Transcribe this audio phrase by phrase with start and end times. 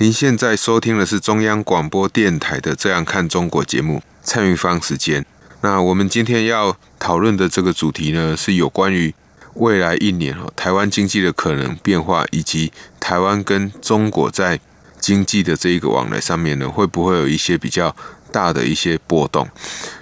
[0.00, 5.26] 您现在收听的是中央广播电台的《这样看中国》节目，蔡明芳时间。
[5.60, 9.14] 那我们今天要讨论的这个主题呢，是有关于
[9.56, 14.58] 未来一年哦，台湾经济的可能变化，以及台湾跟中国在
[14.98, 17.94] 经济的这一个往来上面呢，会不会有一些比较
[18.32, 19.46] 大的一些波动？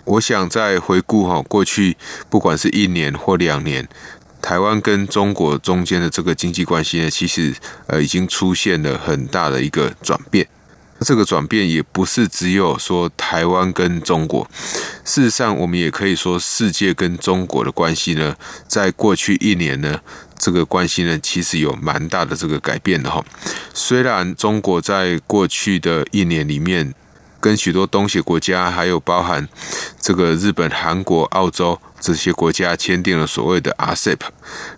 [0.04, 1.96] 我想再回顾哈过去，
[2.30, 3.88] 不管是一年或两年。
[4.48, 7.54] 台湾跟中国中间的这个经济关系呢，其实
[7.86, 10.48] 呃已经出现了很大的一个转变。
[11.00, 14.48] 这个转变也不是只有说台湾跟中国，
[15.04, 18.34] 事实上我们也可以说世界跟中国的关系呢，
[18.66, 20.00] 在过去一年呢，
[20.38, 23.22] 这个关系呢其实有蛮大的这个改变的哈。
[23.74, 26.94] 虽然中国在过去的一年里面，
[27.38, 29.46] 跟许多东协国家，还有包含
[30.00, 34.20] 这个日本、韩国、澳洲这些国家签订了所谓的 RCEP。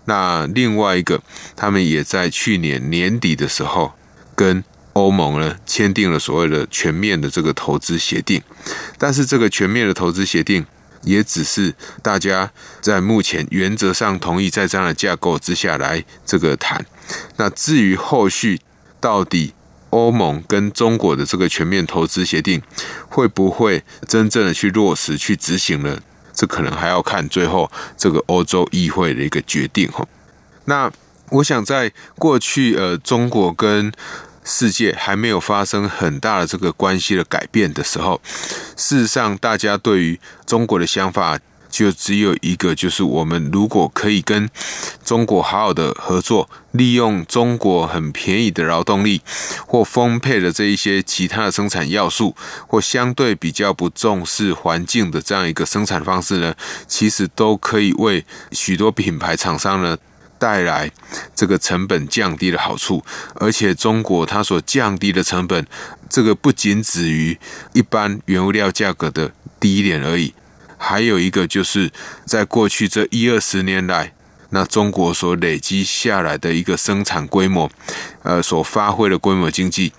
[0.05, 1.21] 那另外一个，
[1.55, 3.93] 他们也在去年年底的时候，
[4.35, 8.41] 跟欧盟呢签订了所谓的全面的这个投资协定。
[8.97, 10.65] 但是这个全面的投资协定，
[11.03, 16.85] 也只是大家在目前原则上同意在这样的架构之下来这个谈。
[17.37, 18.59] 那至于后续
[18.99, 19.53] 到底，
[19.91, 22.61] 欧盟跟中国的这个全面投资协定
[23.09, 25.99] 会不会真正的去落实、去执行呢？
[26.33, 30.05] 这可能还要看最后这个欧洲议会的一个决定哈。
[30.65, 30.91] 那
[31.29, 33.91] 我想在过去呃，中国跟
[34.43, 38.19] 世界还没有发生很大的这个关系的改变的时候，
[38.75, 41.39] 事实上大家对于中国的想法。
[41.71, 44.47] 就只有一个，就是我们如果可以跟
[45.03, 49.21] 中国好好的合作，利用中国很便宜的劳动力
[49.65, 52.35] 或丰沛的这一些其他的生产要素，
[52.67, 56.53] 或相对比较不重视环境的这样一个生产方式呢，
[56.87, 59.97] 其实都可以为许多品牌厂商呢
[60.37, 60.91] 带来
[61.33, 63.03] 这个成本降低的好处。
[63.35, 65.65] 而且中国它所降低的成本，
[66.09, 67.37] 这个不仅止于
[67.73, 70.33] 一般原物料价格的低一点而已。
[70.83, 71.91] 还有一个就是，
[72.25, 74.13] 在过去这一二十年来，
[74.49, 77.69] 那中国所累积下来的一个生产规模，
[78.23, 79.93] 呃，所发挥的规模经济，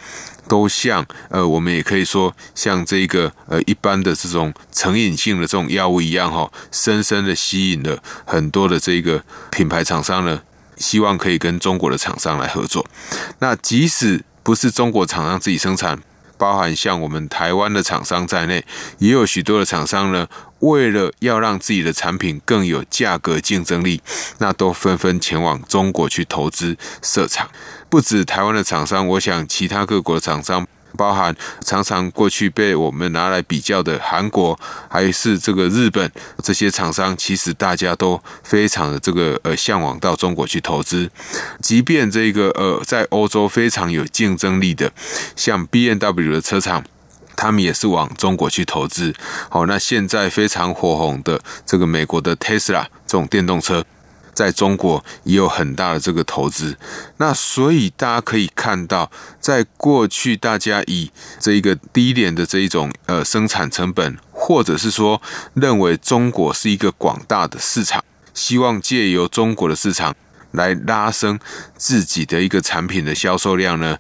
[0.49, 10.43] 都像呃，我们也可以说像这个呃一般的这种成瘾性的这种药物一样哈，深深的吸引了很多的这个品牌厂商呢，
[10.77, 12.85] 希望可以跟中国的厂商来合作。
[13.39, 16.03] 那即使不是中国厂商自己生产。
[16.39, 18.65] 包含像我们台湾的厂商在内，
[18.99, 20.27] 也有许多的厂商呢，
[20.63, 24.01] 为了要让自己的产品更有价格竞争力，
[24.39, 27.49] 那都纷纷前往中国去投资设厂。
[27.89, 30.67] 不止台湾的厂商，我想其他各国的厂商。
[30.95, 31.35] 包含
[31.65, 36.13] 常常过去被我们拿来比较的韩国，还是这个日本
[36.43, 41.11] 这些厂商，其实大家都非常的这个呃向往到中国去投资。
[41.63, 44.93] 即便这个呃在欧洲非常有竞争力的，
[45.35, 46.85] 像 BMW 的车厂，
[47.37, 49.15] 他们也是往中国去投资。
[49.49, 53.85] 好，那现在非常火红的这个美国的 Tesla 这种电动车。
[54.35, 56.75] 在中国也有很大的这个投资，
[57.19, 65.21] 那所以大家可以看到，在过去大家以这一个低廉的这一种呃生产成本，或者是说
[65.53, 70.17] 认为中国是一个广大的市场，希望借由中国的市场
[70.53, 71.39] 来拉升
[71.77, 73.99] 自己的一个产品的销售量呢，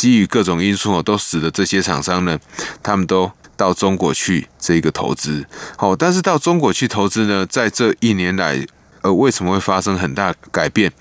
[0.00, 2.38] 基于各种因素都使得这些厂商呢，
[2.82, 5.44] 他们都到中国去这个投资。
[5.76, 8.66] 好，但是到中国去投资呢，在这一年来。
[9.02, 10.92] 呃，为什么会发生很大改变？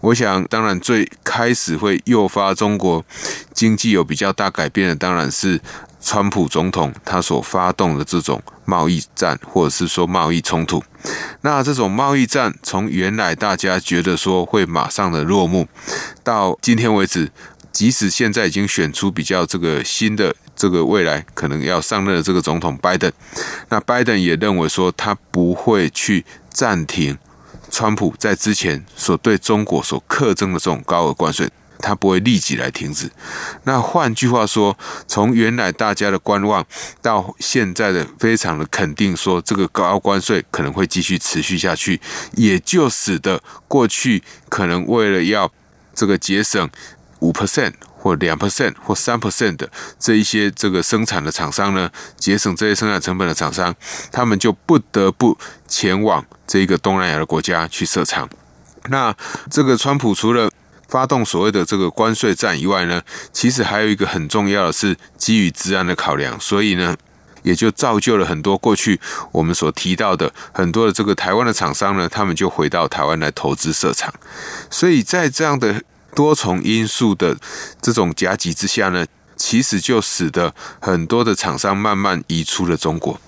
[0.00, 3.04] 我想，当然最开始会诱发中国
[3.52, 5.60] 经济有比较大改变的，当然是
[6.00, 10.82] 川普总统他所发动的这种贸易战，或者是说贸易冲突。
[11.42, 15.68] 那这种贸易战，从原来大家觉得说会马上的落幕，
[16.24, 17.30] 到今天为止，
[17.74, 23.12] 即使现在已经选出比较这个新的这个未来可能要上任的这个总统拜登，
[23.68, 27.18] 那拜登也认为说他不会去暂停。
[27.70, 31.50] 川普在之前所对中国所课征的这种高额关税，
[31.80, 33.10] 他不会立即来停止。
[33.64, 34.78] 那换句话说，
[35.08, 36.64] 从原来大家的观望，
[37.02, 42.00] 到现在的非常的肯定，说这个高关税可能会继续持续下去，
[42.34, 45.50] 也就使得过去可能为了要
[45.92, 46.70] 这个节省
[47.24, 53.74] 五 percent 或两 percent 或三 percent 的这一些这个生产的厂商呢，节省这些生产成本的厂商，
[54.12, 58.28] 他们就不得不前往这个东南亚的国家去设厂。
[58.90, 59.16] 那
[59.50, 60.50] 这个川普除了
[60.86, 63.00] 发动所谓的这个关税战以外呢，
[63.32, 66.94] 其实还有一个很重要的是基于治安的考量，所以呢，
[67.42, 69.00] 也就造就了很多过去
[69.32, 74.12] 我们所提到的很多的这个台湾的厂商呢，他们就回到台湾来投资设厂。
[74.70, 75.82] 所以在这样的
[76.14, 77.36] 多重因素的
[77.82, 79.06] 这种夹击之下呢，
[79.36, 83.20] 其实就使得很多的厂商慢慢移出了中国。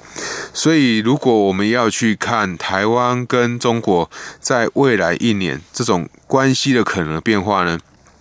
[0.55, 4.11] 所以，如果我们要去看台湾跟中国
[4.41, 7.79] 在未来一年这种关系的可能变化呢，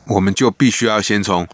[0.07, 1.47] 我们就必须要先从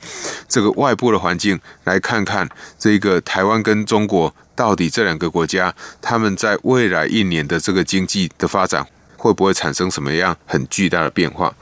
[0.47, 2.49] 这个外部的环境来看看
[2.79, 8.85] 这个台湾跟中国到底这两个国家他们在未来一年的这个经济的发展
[9.17, 11.53] 会不会产生什么样很巨大的变化？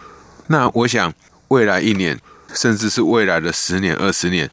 [0.47, 1.13] 那我想，
[1.49, 2.19] 未来一年，
[2.53, 4.49] 甚至是未来的十年、二十年。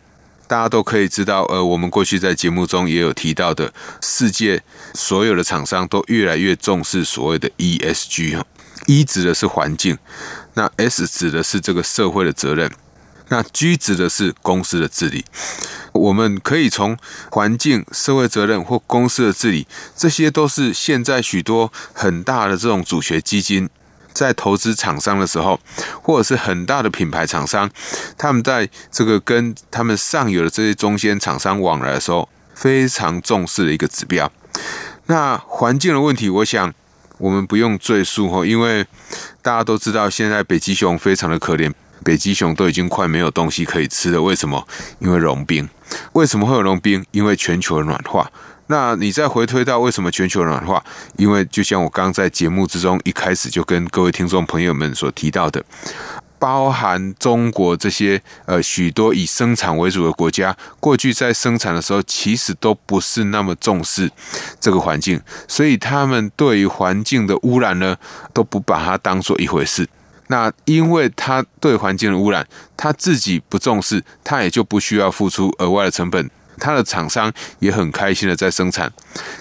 [0.49, 4.63] 大家都可以知道，呃，我们过去在节目中也有提到的，世界
[4.95, 8.47] 所有的厂商都越来越重视所谓的 ESG 哈
[8.87, 9.99] ，E 指的是环境，
[10.55, 12.71] 那 S 指的是这个社会的责任，
[13.29, 15.25] 那 G 指的是公司的治理。
[15.93, 16.97] 我们可以从
[17.33, 19.67] 环境、社会责任或公司的治理，
[19.97, 23.69] 这些都是现在许多很大的这种主权基金。
[24.17, 25.61] 在投资厂商的时候，
[26.03, 27.71] 或者是很大的品牌厂商，
[28.17, 34.33] 他们在这个跟他们上游的这些中间厂商往来的时候，非常重视的一个指标。
[35.09, 36.73] 那环境的问题，我想
[37.19, 38.87] 我们不用赘述哈，因为
[39.43, 41.71] 大家都知道，现在北极熊非常的可怜，
[42.03, 44.23] 北极熊都已经快没有东西可以吃了。
[44.23, 44.67] 为什么？
[44.99, 45.69] 因为融冰。
[46.15, 47.05] 为什么会有融冰？
[47.11, 48.31] 因为全球的暖化。
[48.69, 50.83] 那你再回推到为什么全球暖化？
[51.17, 55.65] 因为就像我刚在节目之中一开始就跟各位听众朋友们所提到的，
[56.39, 64.11] 包含中国这些呃许多以生产为主的国家，过去在生产的时候其实都不是那么重视
[64.61, 67.97] 这个环境，所以他们对于环境的污染呢
[68.33, 69.89] 都不把它当做一回事。
[70.29, 72.45] 那因为他对环境的污染，
[72.77, 76.29] 他自己不重视，他也就不需要付出额外的成本。
[76.59, 78.93] 他的厂商也很开心的在生产，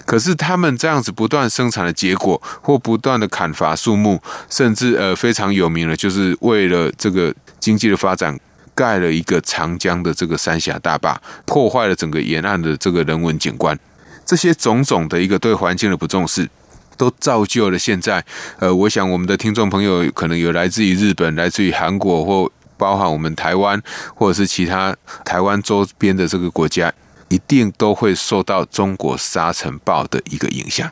[0.04, 8.38] 可是他们这样子不断生产的结果，或不断的砍伐树木，甚至呃非常有名的，就是为了这个经济的发展，
[8.74, 13.78] 盖了一个长江的这个三峡大坝，破坏了整个沿岸的这个人文景观。
[14.24, 16.48] 这些种种的一个对环境的不重视，
[16.96, 18.24] 都造就了现在
[18.58, 23.80] 呃，我想我们的听众朋友可能有来自于日本、来自于韩国，或包含我们台湾，
[24.14, 26.92] 或者是其他台湾周边的这个国家。
[27.28, 30.90] 一定都会受到中国沙尘暴的一个影响。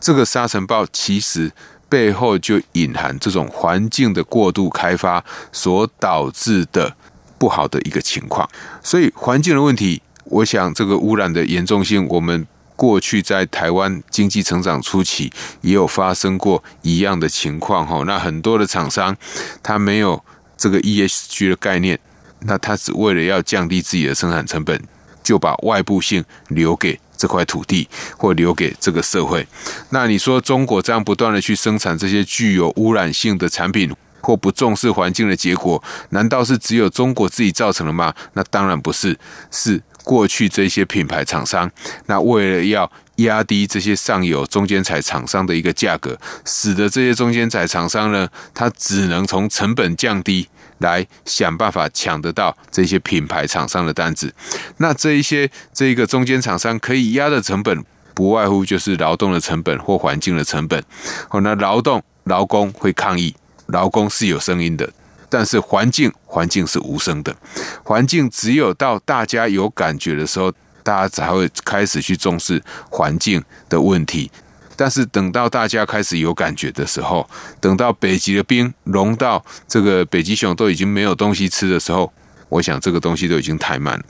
[0.00, 1.52] 这个沙尘暴其实
[1.88, 6.94] 背后就隐含这种环境的过度开发所导致的
[7.38, 8.48] 不好的一个情况。
[8.82, 15.32] 所以环境的问题，我想这个污染的严重性，我们过去在台湾经济成长初期
[15.62, 17.86] 也有发生过一样的情况。
[17.86, 19.16] 哈，那很多的厂商
[19.62, 20.22] 他没有
[20.56, 21.98] 这个 ESG 的概念，
[22.40, 24.80] 那他只为了要降低自己的生产成本。
[25.28, 27.86] 就把外部性留给这块土地，
[28.16, 29.46] 或留给这个社会。
[29.90, 38.14] 那你说中国这样不断的去生产这些具有污染性的产品，或不重视环境的结果，难道是只有中国自己造成的吗？
[38.32, 39.18] 那当然不是，
[39.50, 41.70] 是过去这些品牌厂商，
[42.06, 50.48] 那为了要压低这些上游中间材厂商的一个价格，使得这些中间材厂商呢，它只能从成本降低。
[50.78, 54.32] 来想办法抢得到这些品牌厂商的单子，
[54.78, 60.82] 那这一些这一个中间厂商可以压的成本，不外乎就是劳动的成本或环境的成本。
[61.28, 63.34] 好，那劳动劳工会抗议，
[63.66, 64.88] 劳工是有声音的，
[65.28, 67.36] 但是环境环境是无声的，
[67.84, 74.30] 环境只有到大家有感觉的时候，大家才会开始去重视环境的问题。
[74.78, 77.28] 但是等到大家开始有感觉的时候，
[77.60, 82.12] 等到北极的冰融到这个北极熊都已经没有东西吃的时候，
[82.48, 84.04] 我想这个东西都已经太慢了。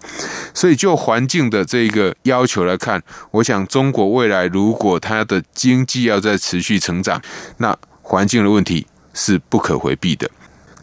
[0.53, 7.23] 所以就环境的这个要求来看，我想中国未来如果它的经济要在持续成长，
[7.57, 10.31] 那环境的问题是不可回避的。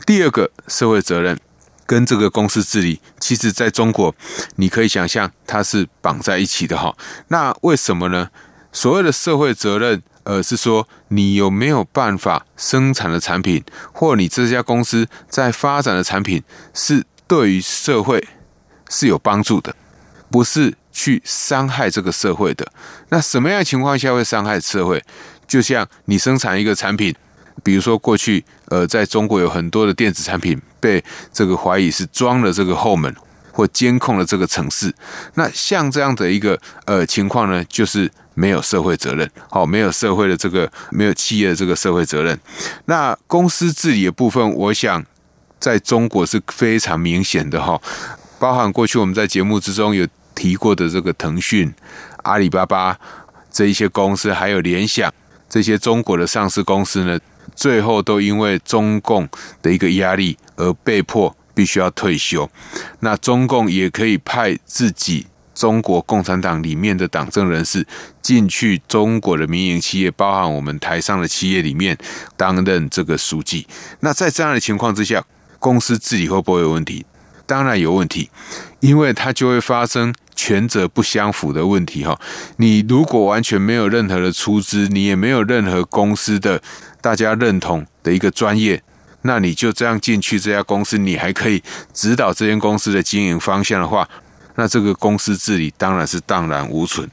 [0.07, 1.39] 第二个社会责任
[1.85, 4.15] 跟这个公司治理，其实在中国
[4.55, 6.95] 你可以想象它是绑在一起的哈。
[7.27, 8.29] 那为什么呢？
[8.75, 13.63] 所谓的社会责任，呃，是说你有没有办法生产的产品，
[13.94, 18.27] 或你这家公司在发展的产品是对于社会
[18.89, 19.74] 是有帮助的，
[20.29, 22.70] 不是去伤害这个社会的。
[23.08, 25.01] 那什么样的情况下会伤害社会？
[25.48, 27.15] 就像你生产一个产品，
[27.63, 31.01] 比如说过去，呃，在中国有很多的电子产品被
[31.32, 33.15] 这个怀疑是装了这个后门
[33.55, 34.93] 或监控了这个城市。
[35.35, 42.38] 那像这样的一个呃情况呢，就是没有社会责任，好，没有社会的这个没有企业的这个社会责任。
[42.85, 45.01] 那公司治理的部分，我想
[45.57, 47.81] 在中国是非常明显的哈，
[48.38, 51.74] 包含过去我们在节目之中有提过的这个腾讯、
[52.24, 53.00] 阿里巴巴
[53.50, 55.09] 这一些公司，还有联想。
[55.47, 57.17] 这些中国的上市公司呢，
[57.55, 59.29] 最后都因为中共
[59.62, 62.47] 的一个压力而被迫必须要退休。
[63.00, 67.88] 那中共也可以派自己中国共产党里面的党政人士
[68.21, 71.97] 进去中国的民营企业，包含我们台商的企业里面
[72.38, 73.65] 担任这个书记。
[74.01, 75.24] 那在这样的情况之下，
[75.57, 77.05] 公司治理会不会有问题？
[77.47, 78.29] 当然有问题，
[78.81, 80.13] 因为它就会发生。
[80.38, 82.19] 权责不相符的问题哈，
[82.57, 86.62] 你如果完全没有任何的出资，你也没有任何公司的
[87.00, 88.83] 大家认同的一个专业，
[89.27, 91.62] 那你就这样进去这家公司，你还可以
[91.94, 94.08] 指导这间公司的经营方向的话，
[94.55, 97.10] 那这个公司治理当然是荡然无存。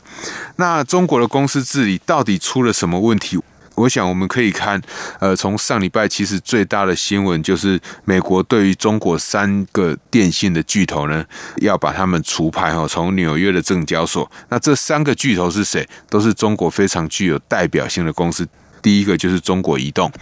[0.57, 3.39] 那中国的公司治理到底出了什么问题？
[3.75, 4.79] 我想我们可以看，
[5.19, 11.25] 呃，从上礼拜其实最大的新闻就是美国对于中国三个电信的巨头呢，
[11.63, 14.31] 要把他们除牌哈，从纽约的证交所。
[14.51, 15.89] 那这三个巨头是谁？
[16.11, 18.47] 都是中国非常具有代表性的公司。
[18.83, 20.13] 第一个就是中国移动，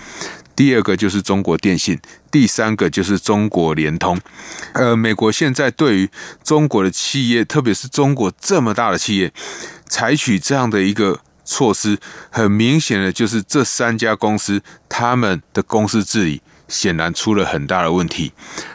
[0.61, 1.99] 第二个就是中国电信，
[2.31, 4.21] 第三个就是中国联通。
[4.75, 6.11] 呃，美国现在对于
[6.45, 9.33] 中国的企业，特别是中国这么大的企业，
[9.89, 11.21] 采取这样的一个。
[11.43, 11.99] 措施
[12.31, 16.41] 很明显的就是这三家公司，他们的公司治理
[16.71, 18.33] 显然出了很大的问题。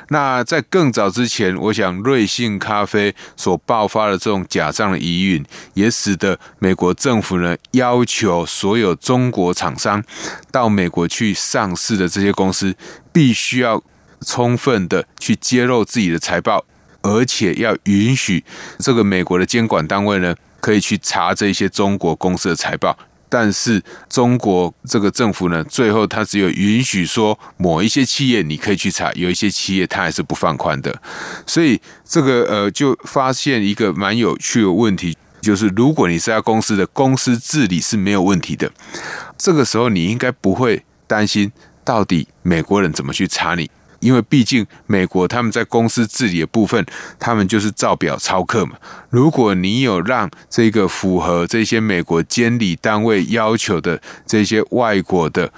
[0.10, 10.04] 那在更早之前，我想瑞幸咖啡所爆发的这种假账的疑云，也使得美国政府呢要求所有中国厂商
[10.52, 12.76] 到美国去上市的这些公司，
[13.12, 13.82] 必须要
[14.22, 16.66] 充分的去揭露自己的财报，
[17.02, 18.44] 而且要允许
[18.78, 20.36] 这个美国的监管单位呢。
[20.62, 22.98] 可以去查这些中国公司的财报，
[23.38, 31.02] 但是中国这个政府呢，最后他只有允许说某一些企业你可以去查，有一些企业他还是不放宽的。
[31.46, 38.72] 所以这个呃，就发现一个蛮有趣的问题，就是如果你这家公司的公司治理是没有问题的，
[39.38, 41.52] 这个时候你应该不会担心
[41.84, 43.70] 到底美国人怎么去查你。
[44.06, 46.86] 因为毕竟美国他们在公司治理的部分，
[47.18, 48.76] 他们就是照表操课嘛。
[49.10, 55.52] 如果你有让这个符合这些美国监理单位要求的这些外国的，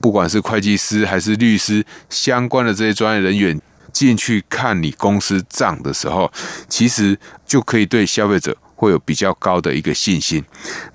[0.00, 3.60] 不管是会计师还是律师相关的这些专业人员
[3.92, 6.30] 进去看你公司账的时候，
[6.68, 10.44] 其实就可以对消费者会有比较高的一个信心。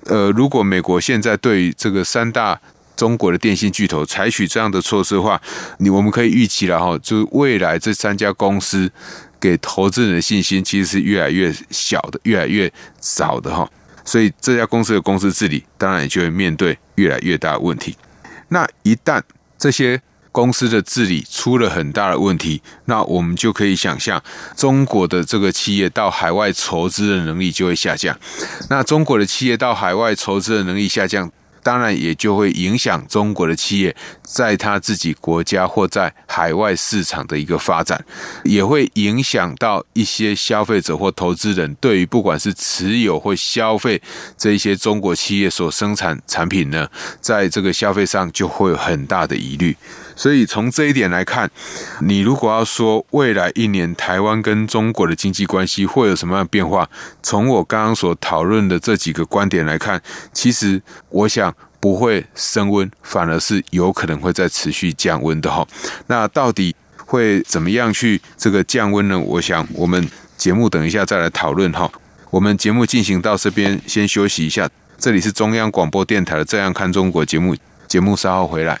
[0.06, 2.58] 呃，如果美国现在对于这个三大
[2.96, 5.40] 中国的电信巨头采取这样的措施的话，
[5.78, 8.90] 你我们可以预期了哈，就未来这三家公司
[9.40, 13.68] 给投资人的信心其实是越来越小的，越来越少的哈。
[14.04, 17.96] 所以这家公司的公司治理当然也就会面对越来越大的问题。
[18.48, 19.20] 那一旦
[19.58, 24.22] 这些公司的治理出了很大的问题，那我们就可以想象，
[24.56, 28.16] 中国的这个企业到海外筹资的能力就会下降。
[28.70, 31.32] 那中国的企业到海外筹资的能力下降。
[31.64, 38.04] 当然也就会影响中国的企业在他自己国家或在海外市场的一个发展，
[38.44, 44.00] 也会影响到一些消费者或投资人对于不管是持有或消费
[44.36, 46.86] 这一些中国企业所生产产品呢，
[47.20, 49.74] 在这个消费上就会有很大的疑虑。
[50.16, 51.50] 所以从这一点来看，
[52.00, 56.88] 你如果要说未来一年台湾跟中国的经济关系会有什么样的变化，
[57.22, 60.00] 从我刚刚所讨论的这几个观点来看，
[60.32, 60.80] 其实
[61.10, 65.66] 我想不会升温，反而是有可能会再持续降温的哈。
[66.06, 69.18] 那到底会怎么样去这个降温呢？
[69.18, 71.90] 我想我们节目等一下再来讨论哈。
[72.30, 74.68] 我们节目进行到这边先休息一下，
[74.98, 77.54] 这里是中央广播电台的《这样看中国》节目，
[77.86, 78.80] 节目稍后回来。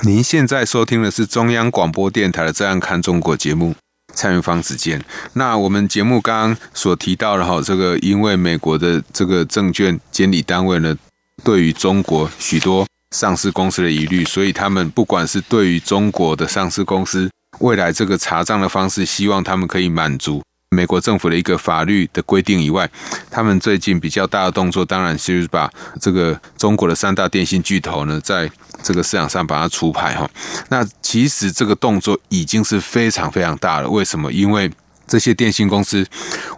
[0.00, 3.74] 您现在收听的是中央广播电台的《这样看中国》节目，
[4.12, 5.02] 蔡明芳时间。
[5.34, 10.94] 那我们节目刚刚所提到的哈，这个因为美国的这个证券监理单位呢，
[11.42, 20.42] 对于中国许多上市公司的疑虑，所以他们不管是对于中国的上市公司未来这个查账的方式，希望他们可以满足。
[20.74, 22.90] 美国政府的一个法律的规定以外，
[23.30, 28.50] 他们最近比较大的动作，当然是把这个中国的三大电信巨头呢，在
[28.82, 30.28] 这个市场上把它除牌哈。
[30.68, 33.88] 那其实这个动作已经是非常非常大了。
[33.88, 34.32] 为什么？
[34.32, 34.70] 因为
[35.06, 36.06] 这些电信公司，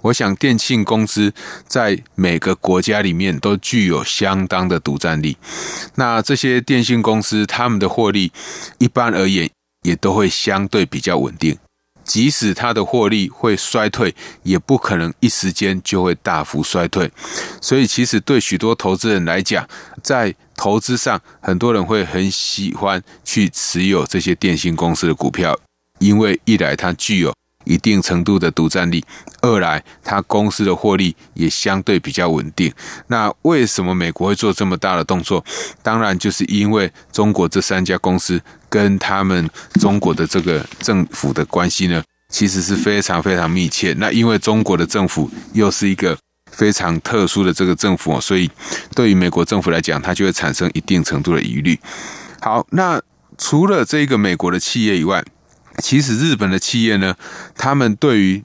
[0.03, 1.33] 我想电信公司
[1.67, 5.37] 在每个国家里面都具有相当的独占力。
[5.97, 8.33] 那这些电信公司他们的获利，
[8.79, 9.51] 一般而言
[9.83, 11.59] 也都会相对比较稳定。
[12.07, 17.11] 即使它的获利会衰退，也不可能一时间就会大幅衰退。
[17.61, 19.69] 所以，其实对许多投资人来讲，
[20.03, 25.59] 在投资上，很多人会很喜欢去持有这些电信公司的股票，
[25.99, 27.35] 因为一来它具有
[27.67, 29.05] 一定程度的独占力，
[29.43, 32.73] 二来它公司的获利也相对比较稳定。
[33.09, 35.45] 那为什么美国会做这么大的动作？
[35.83, 38.41] 当然就是因为中国这三家公司。
[38.69, 39.49] 跟他们
[39.81, 43.95] 中国的这个政府的关系呢，其实是非常非常密切。
[43.97, 46.19] 那因为中国的政府又是一个
[46.51, 48.51] 非常特殊的这个政府，所以
[48.95, 51.79] 对于美国政府来讲，它就会产生一定程度的疑虑。
[52.41, 53.01] 好，那
[53.39, 55.25] 除了这个美国的企业以外，
[55.83, 57.15] 其实日本的企业呢，
[57.57, 58.43] 他们对于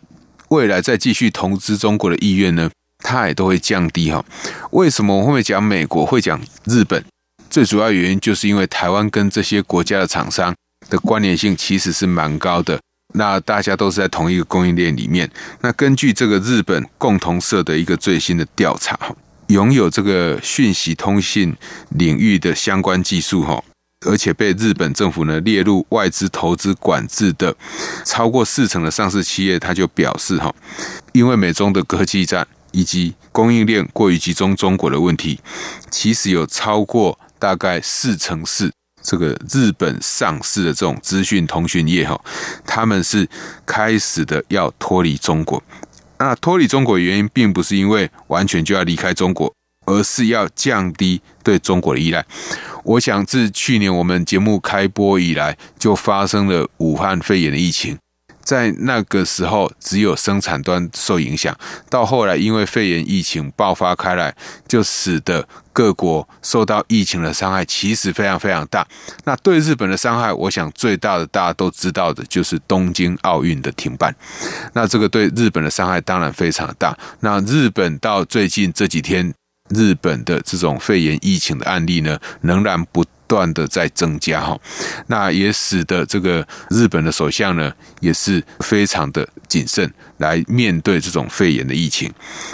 [0.49, 2.69] 未来再继续投资中国的意愿呢，
[2.99, 4.23] 它也都会降低哈。
[4.71, 7.03] 为什么我会讲美国，会讲日本？
[7.49, 10.55] 最主要原因就是因为台湾跟这些国家的厂商
[10.89, 12.79] 的关联性其实是蛮高的，
[13.13, 15.29] 那大家都是在同一个供应链里面。
[15.61, 18.97] 那根据这个日本共同社的一个最新的调查，
[19.47, 21.53] 拥有这个讯息通信
[21.89, 23.61] 领域的相关技术哈，
[24.05, 27.55] 而且被日本政府呢列入外资投资管制的
[28.05, 30.53] 超过四成的上市企业，他就表示哈，
[31.11, 35.39] 因为美中的科技战以及供应链过于集中中国的问题，
[35.89, 37.17] 其实有超过。
[37.41, 42.21] 大概四成四，这个日本上市的这种资讯通讯业哈，
[42.67, 43.27] 他们是
[43.65, 45.63] 开始的要脱离中国。
[46.19, 49.51] 那脱离中国的原因，并不是因为完全就要离开中国，
[49.85, 52.25] 而是要降低对中国的依赖。
[52.83, 57.97] 我想自去年我们节目开播以来，就发生了武汉肺炎的疫情。
[58.43, 61.55] 在那个时候，只有生产端受影响。
[61.91, 64.35] 到后来，因为肺炎疫情爆发开来，
[64.67, 68.85] 就使得各国受到疫情的伤害，其实非常非常大。
[69.25, 74.13] 那对日本的伤害，我想最大的大家都知道的，就是东京奥运的停办。
[74.73, 76.97] 那这个对日本的伤害当然非常大。
[77.19, 79.31] 那日本到最近这几天，
[79.75, 84.59] 日本的这种肺炎疫情的案例呢，仍然不断的在增加哈，
[85.07, 92.11] 那也使得这个日本的首相呢，也是非常的谨慎来面对这种肺炎的疫情。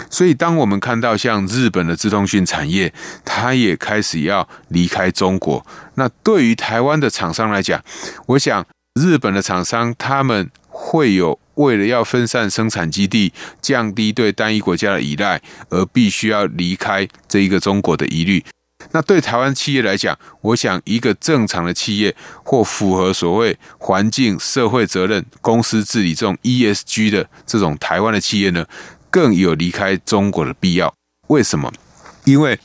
[0.08, 2.92] 所以，当我们看到像日本的资通讯产业，
[3.24, 7.82] 它也开始要离开中国，那对于台湾的厂商来讲，
[8.26, 18.44] 我想日本的厂商他们会有为了要分散生产基地，降低对单一国家的依赖，而必须要离开这一个中国的疑虑。
[18.92, 28.64] 那对台湾企业来讲，我想一个正常的企业或符合所谓环境、社会责任、公司治理这种 ESG 的这种台湾的企业呢，
[29.10, 30.94] 更有离开中国的必要。
[31.26, 31.70] 为什么？
[32.24, 32.58] 因为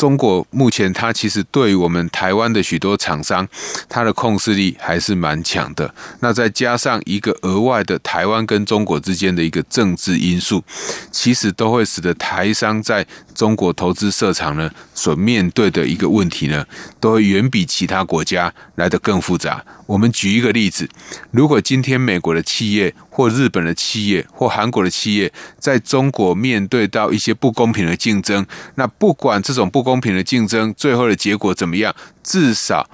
[0.00, 3.46] 中国目前，它其实对于我们台湾的许多厂商，
[3.86, 5.94] 它的控制力还是蛮强的。
[6.20, 10.64] 那再加上一个额外的台湾跟中国之间的一个政治因素，
[11.12, 13.06] 其实都会使得台商在
[13.40, 16.66] 中国投资设厂呢，所面对的一个问题呢，
[17.00, 19.64] 都会远比其他国家来得更复杂。
[19.86, 20.86] 我们举一个例子，
[21.30, 32.90] 如果今天美国的企业或日本的企业或韩国的企业在中国面对到一些不公平的竞争，那不管这种不公平的竞争最后的结果怎么样，至少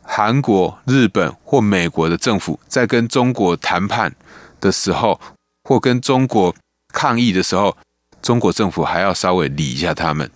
[0.00, 4.14] 韩国、日本或美国的政府在跟中国谈判
[4.62, 5.20] 的时候，
[5.64, 6.54] 或跟中国
[6.90, 7.76] 抗议的时候，
[8.22, 10.30] 中国政府还要稍微理一下他们。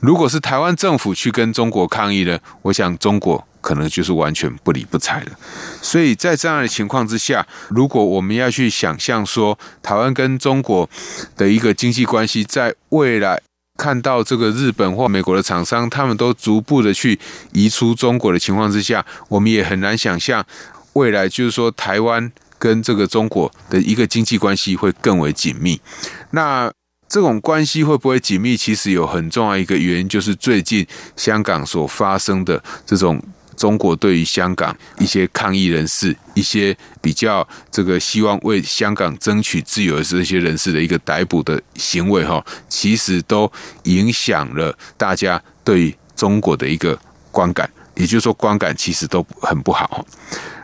[0.00, 3.46] 如果是台湾政府去跟中国抗议呢，我想中国。
[3.62, 5.30] 可能就是完全不理不睬了，
[5.80, 10.90] 所以在这样的情况之下，如果我们要去想象说台湾跟中国
[11.36, 13.40] 的一个经济关系，在未来
[13.78, 17.20] 看到这个日本或美国的厂商，他们都逐步的去
[17.52, 20.44] 移出中国的情况之下，我们也很难想象
[20.94, 25.80] 未来就是说台湾跟这个中国的一个经济关系会更为紧密。
[26.32, 26.68] 那
[27.12, 28.56] 这种关系会不会紧密？
[28.56, 33.22] 其实有很重要一个原因，就是最近香港所发生的这种
[33.54, 46.98] 中国对于香港一些抗议人士、一些比较这个希望为香港争取自由的这些人士的一个逮捕的行为，哈，其实都影响了大家对中国的一个
[47.30, 47.68] 观感。
[47.94, 50.06] 也就是说，观感其实都很不好。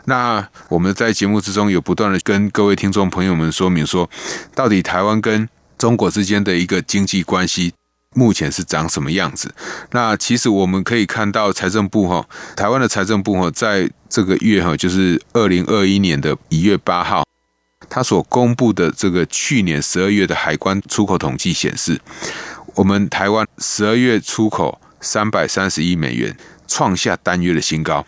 [0.05, 4.09] 那我们在节目之中有不断的跟各位听众朋友们说明说，
[4.55, 5.47] 到底台湾跟
[5.79, 7.73] 中国之间的一个经济关系
[8.13, 9.51] 目前是长什么样子？
[9.91, 17.23] 那其实我们可以看到，财政部哈，台湾的财政部哈，在这个月哈，就是二零二一年的一月八号，
[17.89, 21.99] 他所公布的这个去年十二月的海关出口统计显示，
[22.75, 26.35] 我们台湾十二月出口三百三十亿美元。
[26.71, 28.05] 创下单月的新高，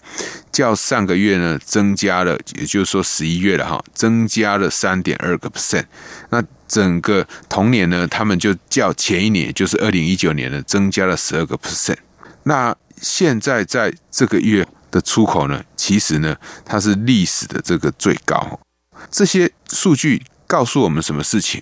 [0.52, 5.86] 较上个月呢增加了，也就是说十一月了哈，增加了三点二个 percent。
[6.30, 6.40] 那
[6.72, 11.98] 整个同年呢，他们就较前一年，就是二零一九年呢，增加了十二个 percent。
[12.44, 18.58] 那现在在这个月的出口呢，其实呢，它是历史的这个最高。
[19.10, 21.62] 这些数据告诉我们什么事情？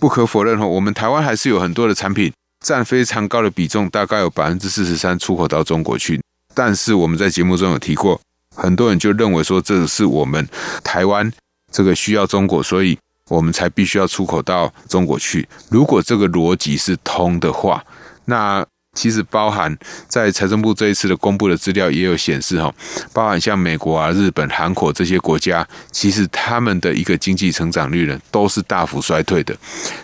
[0.00, 2.32] 不可否认哈，我们台湾还是有很多的产品
[2.66, 6.20] 占非常高的比重，大概有百分之四十三出口到中国去。
[6.52, 8.20] 但是我们在节目中有提过，
[8.56, 10.48] 很多人就认为说，这是我们
[10.82, 11.30] 台湾
[11.70, 12.98] 这个需要中国，所以
[13.30, 15.48] 我们才必须要出口到中国去。
[15.70, 17.82] 如果这个逻辑是通的话，
[18.24, 18.66] 那
[18.96, 19.74] 其实包含
[20.08, 22.74] 在财政部这一次的公布的资料也有显示哈，
[23.12, 29.56] 包含像美国啊、日本、韩国这些国家，其实他们的一个经济成长率呢都是大幅衰退的。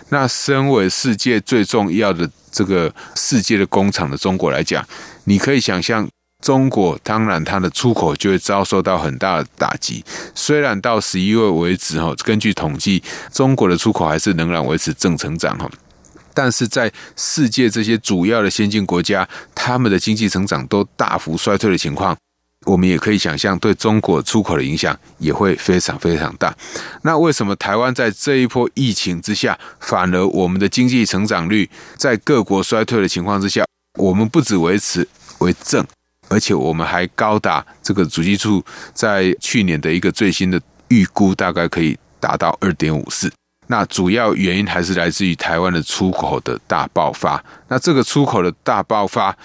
[0.07, 4.81] 那身为世界最重要的这个世界的工厂的中国来讲，
[5.25, 6.07] 你可以想象。
[6.43, 10.03] 中国当然，它的出口就会遭受到很大的打击。
[10.35, 15.69] 虽然到十一月为止，哈，根据统计，中国的出口还是仍然维持正成长，哈。
[16.33, 22.15] 但是在世界这些主要的先进国家，他们的经济成长都大幅衰退的情况，
[22.67, 26.55] 我们也可以想象，对中国出口的影响也会非常非常大。
[27.01, 33.65] 那为什么台湾在这一波疫情之下，反而我们的经济成长率在各国衰退的情况之下，
[33.97, 35.07] 我们不止维持
[35.39, 35.83] 为正？
[36.29, 38.63] 而且我们还高达这个主机处
[38.93, 40.59] 在去年的一个最新的
[40.89, 43.31] 预估，大概可以达到二点五四。
[43.67, 47.43] 那主要原因还是来自于台湾的出口的大爆发。
[47.67, 49.35] 那这个出口的大爆发，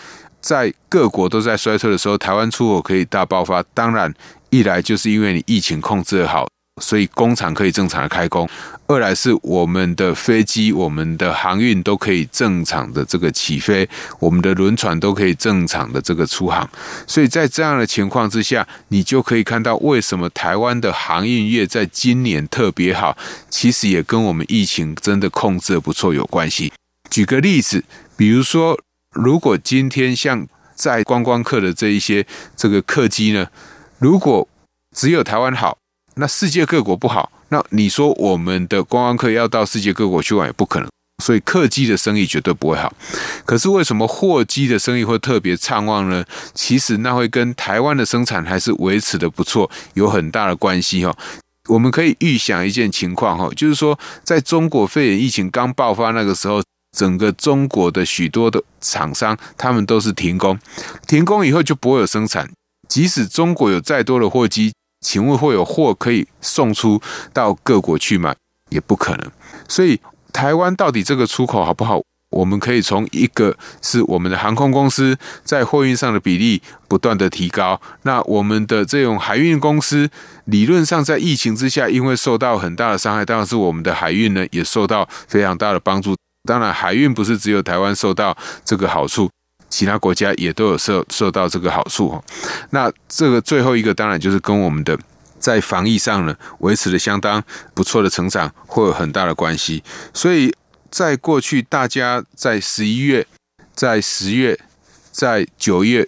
[0.40, 3.62] 在各国都在衰退的时候，台湾出口可以大爆发。
[3.74, 4.12] 当然，
[4.50, 6.46] 一来就是因为你疫情控制得好。
[6.80, 8.48] 所以工厂可以正常的开工，
[8.86, 13.86] 二来是我们的飞机、我们的航运都可以正常的这个起飞，
[14.18, 16.68] 我们的轮船都可以正常的这个出航。
[17.06, 23.18] 所以在这样的情况之下，你就可以看到为什么台湾的航运业在今年特别好，
[23.50, 26.72] 其实也跟我们疫情真的控制的不错有关系。
[27.10, 27.84] 举个例子，
[28.16, 28.80] 比如说，
[29.14, 33.48] 如果今天像在观光客的这一些这个客机呢，
[33.98, 34.48] 如果
[34.96, 35.76] 只有台湾好。
[36.14, 40.88] 那世界各国不好，那你说我们的观光客要到世界各国去玩也不可能，
[41.24, 42.92] 所以客机的生意绝对不会好。
[43.46, 46.24] 可是为什么货机的生意会特别畅旺呢？
[46.54, 51.16] 其实那会跟台湾的生产还是维持的不错有很大的关系哈。
[51.68, 56.62] 我们可以预想一件情况哈，就是说在中国肺炎疫情刚爆发那个时候，
[56.94, 60.58] 整个中国的许多的厂商他们都是停工，
[61.06, 62.50] 停工以后就不会有生产，
[62.88, 64.72] 即使中国有再多的货机。
[65.02, 66.98] 请问会有货可以送出
[67.34, 68.34] 到各国去吗？
[68.70, 69.30] 也不可能。
[69.68, 70.00] 所以
[70.32, 72.00] 台湾到底这个出口好不好？
[72.30, 77.78] 我们可以从一个是我们的航空公司在货运上的比例不断的提高。
[78.04, 80.08] 那我们的这种海运公司
[80.46, 86.16] 理论上在疫情之下，因为受到很大的伤害，当然是我们的海运呢也受到非常大的帮助。
[86.48, 88.34] 当然，海运不是只有台湾受到
[88.64, 89.28] 这个好处。
[89.72, 92.22] 其他国家也都有受受到这个好处哈，
[92.70, 94.96] 那这个最后一个当然就是跟我们的
[95.38, 99.82] 在防疫上呢维持了相当不错的成长会有很大的关系。
[100.12, 100.54] 所以
[100.90, 103.26] 在过去，大家在十一月、
[103.74, 104.60] 在十月、
[105.10, 106.06] 在九月、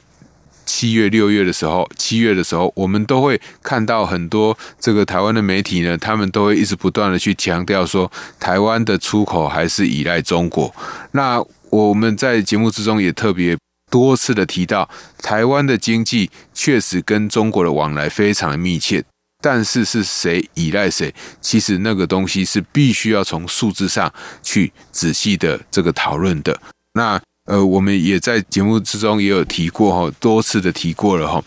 [0.67, 10.75] 七月、六月的时候，七月的时候，我们都会看到很多这个台湾的媒体呢，他们都会一直不断的去强调说，台湾的出口还是依赖中国。
[11.13, 11.43] 那
[11.75, 13.59] 我们在节目之中也特别
[13.91, 19.03] 多次的提到，台湾的经济确实跟中国的往来非常的密切，
[19.43, 21.13] 但是是谁依赖谁？
[21.41, 26.57] 其实那个东西是必须要从数字上去仔细的这个讨论的。
[26.93, 31.45] 那呃，我们也在节目之中也有提过哈，多次的提过了哈。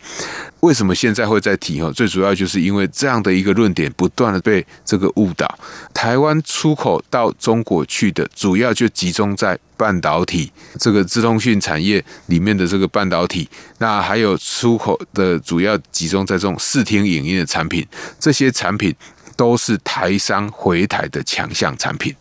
[0.59, 1.91] 为什么现在会再提哈？
[1.91, 5.57] 最主要就是因为这样的一个论点不断的被这个误导。
[5.95, 17.83] 台湾出口到中国去的主要就集中在半导体这个自通讯产业里面的这个半导体，那还有出口的主要集中在这种视听影音的产品，
[18.19, 18.93] 这些产品
[19.35, 22.13] 都是台商回台的强项产品，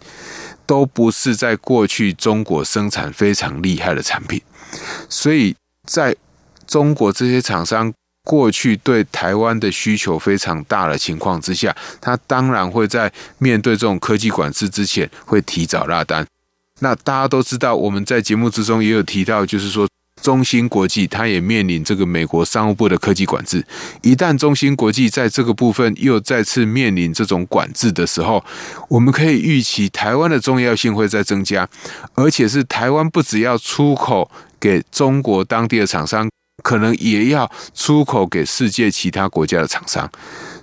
[0.66, 4.42] 都不是在过去中国生产非常厉害的产品，
[5.08, 6.14] 所以在
[6.66, 7.92] 中国这些厂商。
[8.26, 16.26] 过去对台湾的需求非常大的情况之下，他当然会在面对这种科技管制之前，会提早落单。
[16.80, 19.88] 那大家都知道，我们在节目之中也有提到，就是说
[20.22, 23.64] 中芯国际它也面临这个美国商务部的科技管制。
[24.02, 28.44] 一旦中芯国际在这个部分又再次面临这种管制的时候，
[28.88, 31.68] 我们可以预期台湾的重要性会再增加，
[32.14, 36.28] 而且是台湾不只要出口给中国当地的厂商。
[36.62, 40.10] 可能也要出口给世界其他国家的厂商，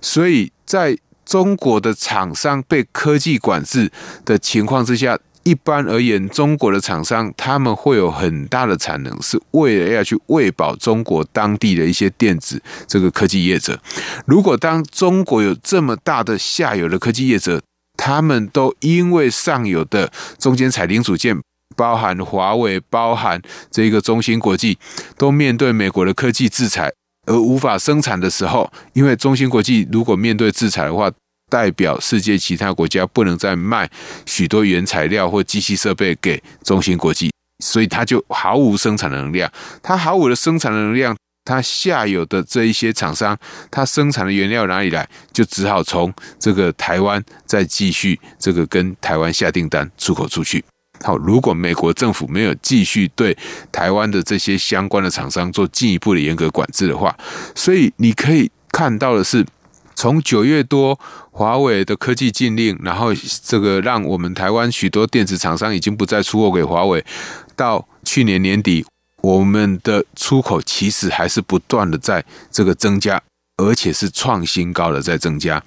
[0.01, 3.89] 所以在中国的厂商被科技管制
[4.25, 13.79] 的情况之下，一般而言，中国的厂商他们会有很大的产能，是为了要去喂饱中国当地的一些电子这个科技业者。
[14.25, 17.61] 如果当中国有这么大的下游的科技业者，
[17.97, 21.39] 他们都因为上游的中间采零组件。
[21.75, 24.77] 包含华为，包含这个中芯国际，
[25.17, 26.91] 都面对美国的科技制裁
[27.25, 31.11] 而无法生产的时候，因为中芯国际如果面对制裁的话，
[31.53, 33.87] 代表世界其他国家不能再卖
[34.25, 37.29] 许多原材料或机器设备给中芯国际，
[37.63, 39.51] 所以它就毫无生产能量。
[39.83, 43.37] 它毫无的生产能量，它下游的这一些厂商，
[43.69, 45.07] 它生产的原料哪里来？
[45.31, 50.65] 就只好从这个台湾再继续这个跟台湾下订单出口出去。
[51.03, 53.37] 好，如果美国政府没有继续对
[53.71, 57.15] 台湾的这些相关的厂商做进一步的严格管制的话，
[57.53, 59.45] 所以你可以看到的是，
[59.95, 60.99] 从九月多
[61.31, 67.03] 华为的科技禁令，然后这个让我们台湾许多电子厂商已经不再出货给华为，
[67.55, 68.85] 到去年年底，
[69.21, 73.21] 我们的出口其实还是不断的在这个增加，
[73.57, 75.63] 而且是创新高的在增加。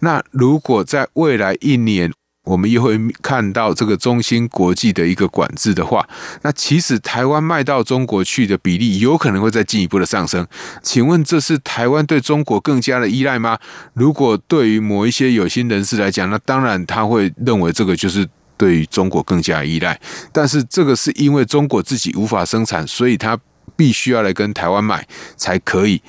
[0.00, 2.12] 那如果在未来一年，
[2.48, 6.08] 我们又会看到这个中芯国际的一个管制的话，
[6.40, 10.46] 那其实台湾卖到中国去的比例有可能会再进一步的上升。
[10.82, 13.58] 请问这是台湾对中国更加的依赖吗？
[13.92, 20.00] 如果对于某一些有心人士来讲，那当然他会认为这个就是对于中国更加依赖。
[20.32, 23.38] 但是这个是因为中国自己无法生产，所以他
[23.76, 25.06] 必须要来跟台湾买
[25.36, 26.00] 才可以。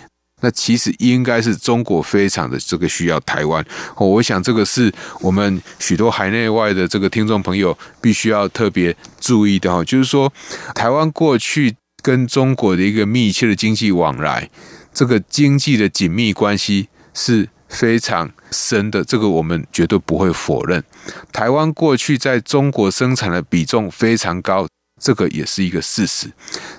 [0.42, 3.64] 那其实应该是中国非常的这个需要台湾，
[3.98, 10.32] 我想这个是我们许多海内外的这个听众朋友必须要特别注意的哈，就是说
[10.74, 14.50] 台湾过去跟中国的一个密切的经济往来，
[14.94, 20.84] 这个经济的紧密关系是非常深的，这个我们绝对不会否认。
[21.34, 24.66] 台湾过去在中国生产的比重非常高，
[25.02, 26.32] 这个也是一个事实。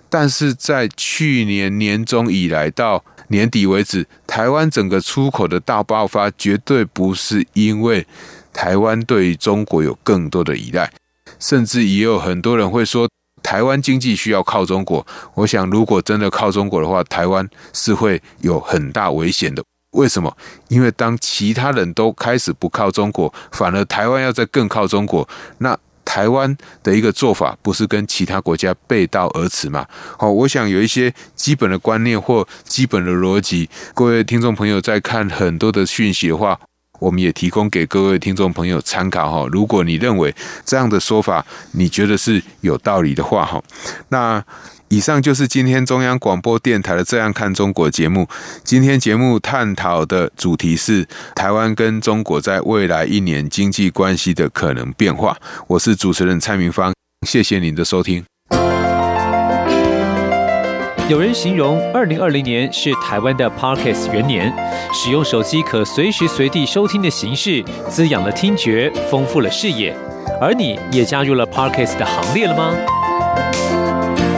[0.08, 8.04] 但是在去年年中以来到年底为止，台湾整个出口的大爆发，绝对不是因为
[8.52, 10.92] 台湾对于中国有更多的依赖，
[11.38, 13.08] 甚至也有很多人会说，
[13.42, 15.06] 台湾经济需要靠中国。
[15.34, 19.62] 我想，如果真的靠中国的话，台湾是会有很大危险的。
[19.92, 20.36] 为什么？
[20.68, 25.78] 因为当其他人都开始不靠中国，反而台湾要再更靠中国，那。
[26.04, 29.86] 台湾的一个做法不是跟其他国家背道而驰嘛？
[30.18, 36.58] 好，我想有一些基本的观念或基本的逻辑，各位听众朋友在看很多的讯息的话，
[36.98, 39.48] 我们也提供给各位听众朋友参考哈。
[39.52, 40.34] 如果你认为
[40.64, 43.62] 这样的说法你觉得是有道理的话哈，
[44.08, 44.44] 那。
[44.90, 48.26] 以上就是今天中央广播电台的《这样看中国》节目。
[48.64, 55.36] 今天节目探讨的主题是台湾跟中国在未来一年经济关系的可能变化。
[55.68, 56.92] 我是主持人蔡明芳，
[57.24, 58.24] 谢谢您的收听。
[61.08, 64.52] 有人形容二零二零年是台湾的 Parkes 元年，
[64.92, 69.96] 使用手机可随时随地收听的形式，滋养了听觉，丰富了视野。
[70.40, 72.74] 而你也加入了 Parkes 的行列了吗？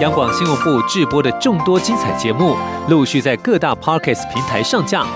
[0.03, 2.57] 央广新闻部制播的众多精彩节目，
[2.89, 5.07] 陆续在各大 Podcast 平台上架，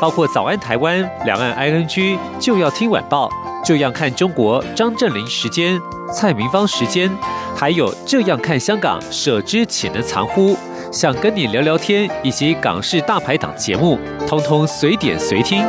[0.00, 3.28] 包括《早安台湾》、两岸 ING 就要听晚报、
[3.62, 5.78] 这样看中国、张振霖时间、
[6.10, 7.14] 蔡明芳时间，
[7.54, 10.56] 还有这样看香港、舍之岂能藏乎？
[10.90, 15.62] 想跟你聊聊天，以及港式大排档节目，通通随点随听。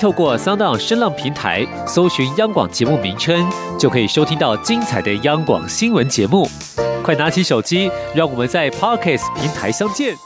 [0.00, 3.46] 透过 Sound 声浪平台搜寻央广节目名称，
[3.78, 6.48] 就可以收听到精彩的央广新闻节目。
[7.04, 10.16] 快拿起手机，让我们在 Podcast 平台相见。